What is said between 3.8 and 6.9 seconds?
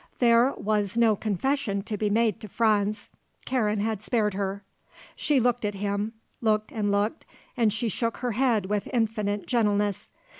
had spared her. She looked at him, looked and